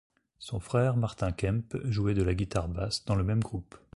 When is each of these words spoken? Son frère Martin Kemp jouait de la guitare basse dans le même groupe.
Son 0.39 0.59
frère 0.59 0.97
Martin 0.97 1.31
Kemp 1.31 1.77
jouait 1.83 2.15
de 2.15 2.23
la 2.23 2.33
guitare 2.33 2.67
basse 2.69 3.05
dans 3.05 3.13
le 3.13 3.23
même 3.23 3.41
groupe. 3.43 3.77